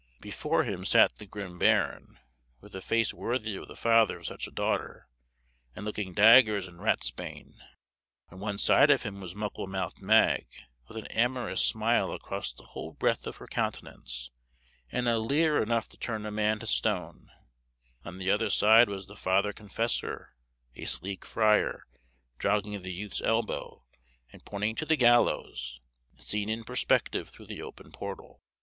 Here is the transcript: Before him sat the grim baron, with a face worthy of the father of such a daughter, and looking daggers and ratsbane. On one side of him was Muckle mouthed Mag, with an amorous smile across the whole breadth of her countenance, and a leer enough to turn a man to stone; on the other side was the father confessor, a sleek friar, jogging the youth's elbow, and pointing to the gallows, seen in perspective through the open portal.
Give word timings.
Before 0.19 0.63
him 0.63 0.83
sat 0.83 1.17
the 1.19 1.27
grim 1.27 1.59
baron, 1.59 2.17
with 2.59 2.75
a 2.75 2.81
face 2.81 3.13
worthy 3.13 3.55
of 3.55 3.67
the 3.67 3.75
father 3.75 4.17
of 4.17 4.25
such 4.25 4.47
a 4.47 4.51
daughter, 4.51 5.07
and 5.75 5.85
looking 5.85 6.15
daggers 6.15 6.67
and 6.67 6.79
ratsbane. 6.81 7.61
On 8.29 8.39
one 8.39 8.57
side 8.57 8.89
of 8.89 9.03
him 9.03 9.21
was 9.21 9.35
Muckle 9.35 9.67
mouthed 9.67 10.01
Mag, 10.01 10.47
with 10.87 10.97
an 10.97 11.05
amorous 11.11 11.63
smile 11.63 12.11
across 12.13 12.51
the 12.51 12.63
whole 12.63 12.93
breadth 12.93 13.27
of 13.27 13.35
her 13.37 13.45
countenance, 13.45 14.31
and 14.91 15.07
a 15.07 15.19
leer 15.19 15.61
enough 15.61 15.87
to 15.89 15.97
turn 15.97 16.25
a 16.25 16.31
man 16.31 16.57
to 16.61 16.65
stone; 16.65 17.29
on 18.03 18.17
the 18.17 18.31
other 18.31 18.49
side 18.49 18.89
was 18.89 19.05
the 19.05 19.15
father 19.15 19.53
confessor, 19.53 20.33
a 20.73 20.85
sleek 20.85 21.23
friar, 21.23 21.85
jogging 22.39 22.81
the 22.81 22.91
youth's 22.91 23.21
elbow, 23.21 23.85
and 24.33 24.43
pointing 24.45 24.73
to 24.73 24.85
the 24.87 24.95
gallows, 24.97 25.79
seen 26.17 26.49
in 26.49 26.63
perspective 26.63 27.29
through 27.29 27.45
the 27.45 27.61
open 27.61 27.91
portal. 27.91 28.41